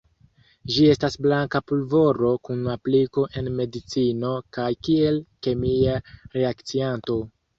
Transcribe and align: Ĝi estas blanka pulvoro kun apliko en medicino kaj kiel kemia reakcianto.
Ĝi 0.75 0.85
estas 0.91 1.17
blanka 1.25 1.59
pulvoro 1.71 2.31
kun 2.47 2.63
apliko 2.75 3.25
en 3.41 3.51
medicino 3.59 4.33
kaj 4.57 4.67
kiel 4.87 5.19
kemia 5.49 6.01
reakcianto. 6.41 7.21